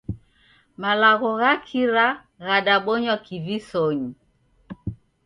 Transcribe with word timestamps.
Malagho 0.81 1.29
gha 1.41 1.51
kira 1.67 2.07
ghadabonywa 2.45 3.15
kivisonyi. 3.25 4.09